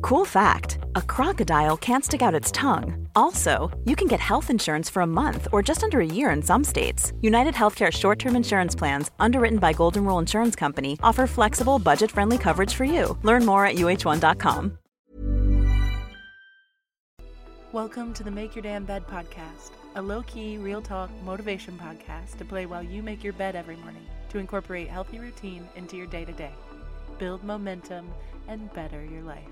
[0.00, 3.08] Cool fact a crocodile can't stick out its tongue.
[3.16, 6.42] Also, you can get health insurance for a month or just under a year in
[6.42, 7.12] some states.
[7.22, 12.10] United Healthcare short term insurance plans, underwritten by Golden Rule Insurance Company, offer flexible, budget
[12.10, 13.16] friendly coverage for you.
[13.22, 14.78] Learn more at uh1.com.
[17.72, 22.38] Welcome to the Make Your Damn Bed podcast, a low key, real talk motivation podcast
[22.38, 26.06] to play while you make your bed every morning to incorporate healthy routine into your
[26.06, 26.52] day to day,
[27.18, 28.12] build momentum,
[28.46, 29.48] and better your life.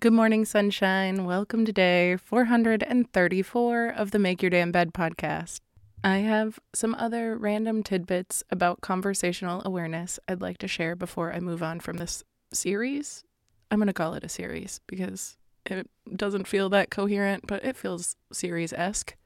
[0.00, 1.24] Good morning, sunshine.
[1.24, 5.58] Welcome to day 434 of the Make Your Damn Bed podcast.
[6.04, 11.40] I have some other random tidbits about conversational awareness I'd like to share before I
[11.40, 13.24] move on from this series.
[13.72, 17.76] I'm going to call it a series because it doesn't feel that coherent, but it
[17.76, 19.16] feels series esque.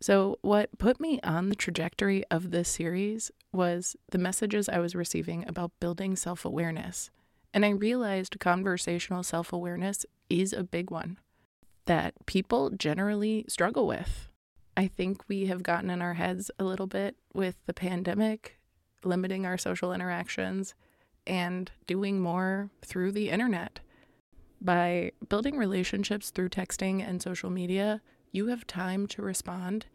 [0.00, 4.94] So, what put me on the trajectory of this series was the messages I was
[4.94, 7.10] receiving about building self awareness.
[7.52, 11.18] And I realized conversational self awareness is a big one
[11.86, 14.28] that people generally struggle with.
[14.76, 18.58] I think we have gotten in our heads a little bit with the pandemic,
[19.02, 20.74] limiting our social interactions,
[21.26, 23.80] and doing more through the internet.
[24.60, 28.00] By building relationships through texting and social media,
[28.30, 29.86] you have time to respond,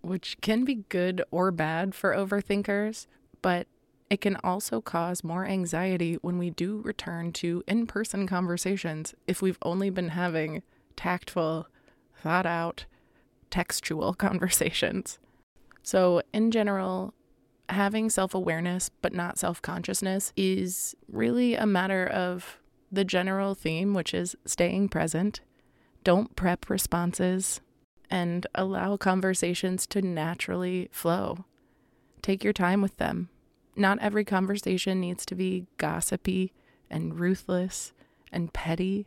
[0.00, 3.06] which can be good or bad for overthinkers,
[3.42, 3.66] but
[4.10, 9.40] it can also cause more anxiety when we do return to in person conversations if
[9.40, 10.62] we've only been having
[10.96, 11.66] tactful,
[12.22, 12.84] thought out,
[13.50, 15.18] textual conversations.
[15.82, 17.14] So, in general,
[17.70, 22.58] having self awareness but not self consciousness is really a matter of
[22.92, 25.40] the general theme, which is staying present.
[26.04, 27.60] Don't prep responses
[28.10, 31.46] and allow conversations to naturally flow.
[32.22, 33.30] Take your time with them
[33.76, 36.52] not every conversation needs to be gossipy
[36.90, 37.92] and ruthless
[38.32, 39.06] and petty.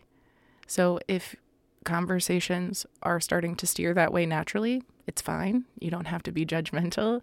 [0.66, 1.35] So if
[1.83, 5.66] conversations are starting to steer that way naturally, it's fine.
[5.79, 7.22] You don't have to be judgmental,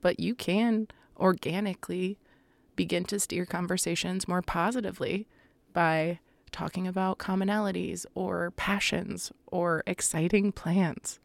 [0.00, 2.18] but you can organically
[2.76, 5.26] begin to steer conversations more positively
[5.72, 6.20] by
[6.50, 11.18] talking about commonalities or passions or exciting plans.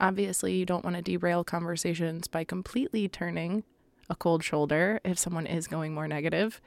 [0.00, 3.64] Obviously, you don't want to derail conversations by completely turning
[4.10, 6.60] a cold shoulder if someone is going more negative.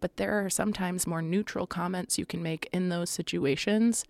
[0.00, 4.04] But there are sometimes more neutral comments you can make in those situations,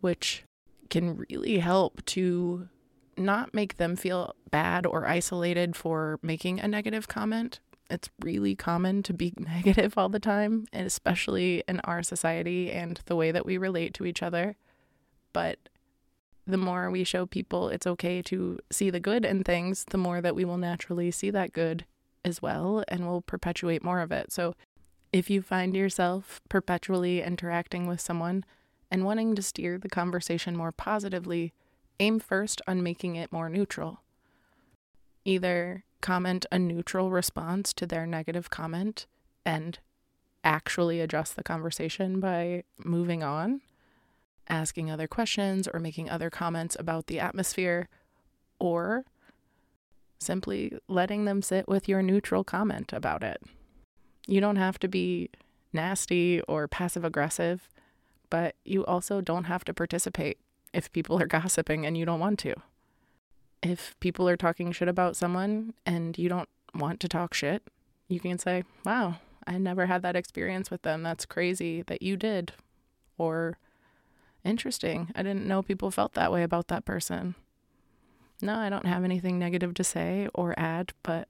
[0.00, 0.44] which
[0.90, 2.68] can really help to
[3.16, 7.60] not make them feel bad or isolated for making a negative comment.
[7.90, 13.00] It's really common to be negative all the time, and especially in our society and
[13.06, 14.56] the way that we relate to each other.
[15.32, 15.58] But
[16.46, 20.20] the more we show people it's okay to see the good in things, the more
[20.20, 21.84] that we will naturally see that good
[22.24, 24.32] as well and will perpetuate more of it.
[24.32, 24.54] So
[25.12, 28.44] if you find yourself perpetually interacting with someone
[28.90, 31.52] and wanting to steer the conversation more positively,
[32.00, 34.00] aim first on making it more neutral.
[35.24, 39.06] Either comment a neutral response to their negative comment
[39.46, 39.78] and
[40.42, 43.62] actually adjust the conversation by moving on
[44.48, 47.88] asking other questions or making other comments about the atmosphere,
[48.58, 49.04] or
[50.18, 53.42] simply letting them sit with your neutral comment about it.
[54.26, 55.30] You don't have to be
[55.72, 57.68] nasty or passive aggressive,
[58.30, 60.38] but you also don't have to participate
[60.72, 62.54] if people are gossiping and you don't want to.
[63.62, 67.62] If people are talking shit about someone and you don't want to talk shit,
[68.08, 71.02] you can say, Wow, I never had that experience with them.
[71.02, 72.52] That's crazy that you did.
[73.16, 73.58] Or
[74.44, 75.10] Interesting.
[75.14, 77.34] I didn't know people felt that way about that person.
[78.42, 81.28] No, I don't have anything negative to say or add, but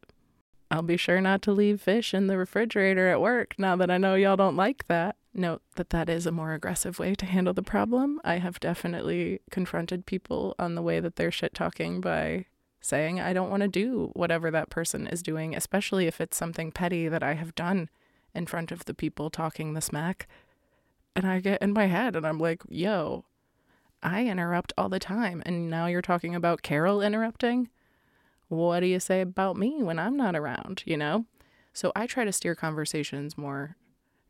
[0.71, 3.99] I'll be sure not to leave fish in the refrigerator at work now that I
[3.99, 5.17] know y'all don't like that.
[5.33, 8.21] Note that that is a more aggressive way to handle the problem.
[8.25, 12.47] I have definitely confronted people on the way that they're shit talking by
[12.81, 16.73] saying I don't want to do whatever that person is doing, especially if it's something
[16.73, 17.89] petty that I have done
[18.35, 20.29] in front of the people talking the smack.
[21.17, 23.25] And I get in my head and I'm like, yo,
[24.03, 25.43] I interrupt all the time.
[25.47, 27.69] And now you're talking about Carol interrupting?
[28.49, 31.25] What do you say about me when I'm not around, you know?
[31.73, 33.77] So I try to steer conversations more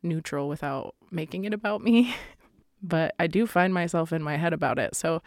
[0.02, 2.14] neutral without making it about me.
[2.82, 4.94] but I do find myself in my head about it.
[4.94, 5.22] So,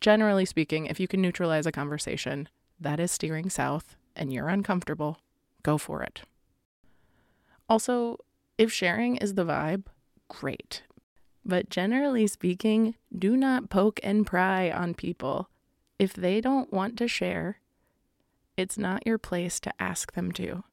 [0.00, 2.48] generally speaking, if you can neutralize a conversation,
[2.80, 5.18] that is steering south and you're uncomfortable,
[5.62, 6.22] go for it.
[7.68, 8.18] Also,
[8.58, 9.84] if sharing is the vibe,
[10.28, 10.82] great.
[11.44, 15.48] But generally speaking, do not poke and pry on people.
[15.98, 17.60] If they don't want to share,
[18.56, 20.64] it's not your place to ask them to.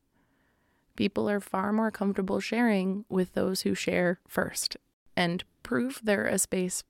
[0.96, 4.78] People are far more comfortable sharing with those who share first
[5.16, 6.84] and prove they're a space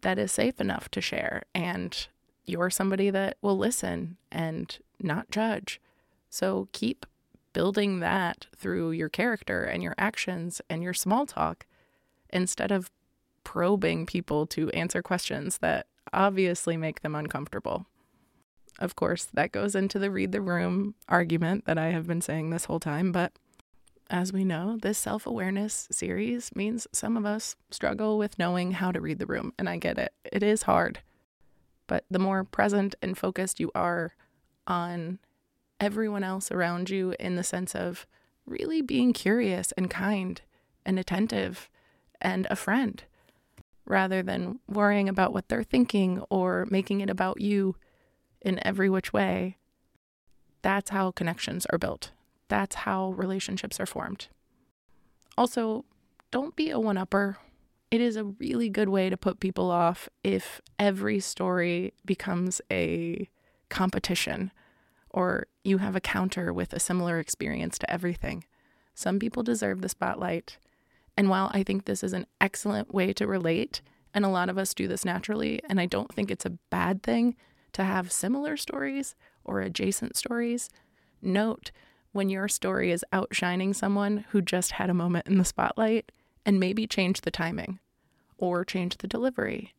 [0.00, 2.08] that is safe enough to share and
[2.44, 5.80] you're somebody that will listen and not judge.
[6.30, 7.04] So keep
[7.52, 11.66] building that through your character and your actions and your small talk
[12.30, 12.90] instead of
[13.46, 17.86] probing people to answer questions that obviously make them uncomfortable.
[18.80, 22.50] Of course, that goes into the read the room argument that I have been saying
[22.50, 23.32] this whole time, but
[24.10, 28.90] as we know, this self awareness series means some of us struggle with knowing how
[28.90, 30.12] to read the room, and I get it.
[30.24, 30.98] It is hard.
[31.86, 34.16] But the more present and focused you are
[34.66, 35.20] on
[35.78, 38.08] everyone else around you, in the sense of
[38.44, 40.42] really being curious and kind
[40.84, 41.70] and attentive
[42.20, 43.04] and a friend,
[43.86, 47.76] rather than worrying about what they're thinking or making it about you
[48.40, 49.56] in every which way,
[50.62, 52.10] that's how connections are built.
[52.48, 54.28] That's how relationships are formed.
[55.38, 55.84] Also,
[56.30, 57.38] don't be a one upper
[57.90, 63.28] it is a really good way to put people off if every story becomes a
[63.68, 64.50] competition
[65.10, 68.44] or you have a counter with a similar experience to everything.
[68.94, 70.58] Some people deserve the spotlight.
[71.16, 73.80] And while I think this is an excellent way to relate,
[74.12, 77.02] and a lot of us do this naturally, and I don't think it's a bad
[77.02, 77.36] thing
[77.72, 79.14] to have similar stories
[79.44, 80.70] or adjacent stories,
[81.22, 81.70] note
[82.12, 86.10] when your story is outshining someone who just had a moment in the spotlight
[86.44, 87.78] and maybe change the timing
[88.38, 89.74] or change the delivery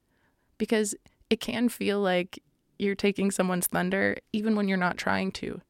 [0.58, 0.96] because
[1.30, 2.42] it can feel like
[2.78, 5.62] you're taking someone's thunder even when you're not trying to.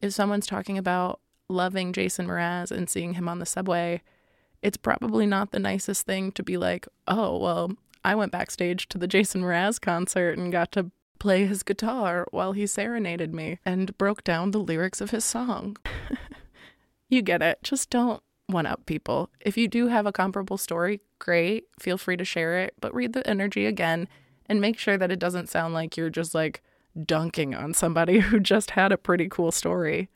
[0.00, 4.02] If someone's talking about loving Jason Mraz and seeing him on the subway,
[4.62, 7.72] it's probably not the nicest thing to be like, oh, well,
[8.04, 12.52] I went backstage to the Jason Mraz concert and got to play his guitar while
[12.52, 15.76] he serenaded me and broke down the lyrics of his song.
[17.08, 17.58] you get it.
[17.62, 19.30] Just don't one up people.
[19.40, 21.66] If you do have a comparable story, great.
[21.78, 24.08] Feel free to share it, but read the energy again
[24.46, 26.62] and make sure that it doesn't sound like you're just like
[27.06, 30.08] dunking on somebody who just had a pretty cool story.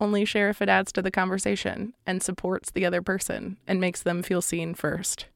[0.00, 4.02] Only share if it adds to the conversation and supports the other person and makes
[4.02, 5.26] them feel seen first.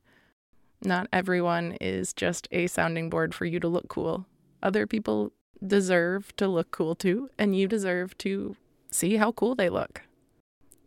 [0.83, 4.27] Not everyone is just a sounding board for you to look cool.
[4.63, 5.33] Other people
[5.65, 8.57] deserve to look cool too, and you deserve to
[8.91, 10.03] see how cool they look.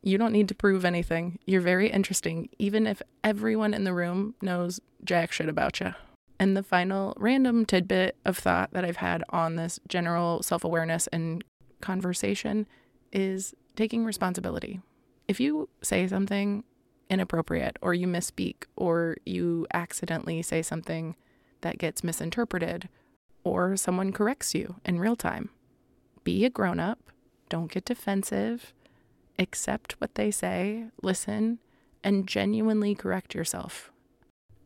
[0.04, 1.40] You don't need to prove anything.
[1.46, 5.94] You're very interesting, even if everyone in the room knows jack shit about you.
[6.40, 11.08] And the final random tidbit of thought that I've had on this general self awareness
[11.08, 11.44] and
[11.82, 12.66] conversation
[13.12, 14.82] is taking responsibility.
[15.28, 16.64] If you say something
[17.10, 21.16] inappropriate, or you misspeak, or you accidentally say something
[21.62, 22.90] that gets misinterpreted,
[23.44, 25.50] or someone corrects you in real time,
[26.24, 27.00] be a grown up.
[27.50, 28.74] Don't get defensive
[29.42, 31.60] accept what they say, listen,
[32.04, 33.92] and genuinely correct yourself.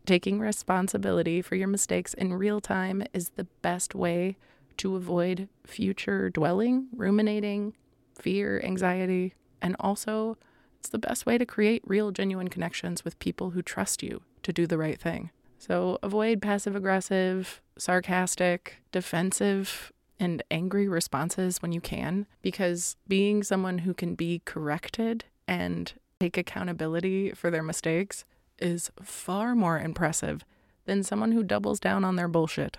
[0.05, 4.37] Taking responsibility for your mistakes in real time is the best way
[4.77, 7.73] to avoid future dwelling, ruminating,
[8.19, 10.37] fear, anxiety, and also
[10.79, 14.53] it's the best way to create real, genuine connections with people who trust you to
[14.53, 15.31] do the right thing.
[15.57, 23.79] So avoid passive aggressive, sarcastic, defensive and angry responses when you can, because being someone
[23.79, 28.23] who can be corrected and take accountability for their mistakes
[28.59, 30.45] is far more impressive
[30.85, 32.77] than someone who doubles down on their bullshit.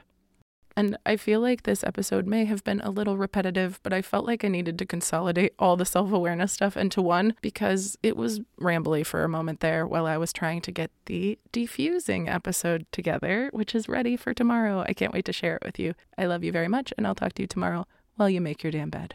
[0.77, 4.27] And I feel like this episode may have been a little repetitive, but I felt
[4.27, 8.41] like I needed to consolidate all the self awareness stuff into one because it was
[8.61, 13.49] rambly for a moment there while I was trying to get the defusing episode together,
[13.55, 14.85] which is ready for tomorrow.
[14.87, 15.95] I can't wait to share it with you.
[16.19, 18.73] I love you very much, and I'll talk to you tomorrow while you make your
[18.73, 19.15] damn bed.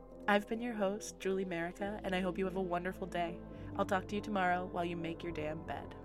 [0.27, 3.37] I've been your host, Julie Merica, and I hope you have a wonderful day.
[3.77, 5.95] I'll talk to you tomorrow while you make your damn bed.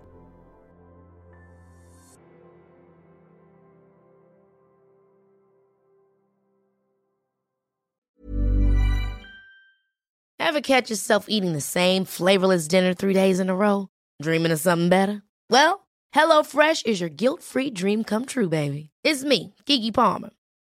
[10.39, 13.89] Ever catch yourself eating the same flavorless dinner three days in a row?
[14.21, 15.21] Dreaming of something better?
[15.49, 18.91] Well, HelloFresh is your guilt free dream come true, baby.
[19.03, 20.29] It's me, Keke Palmer.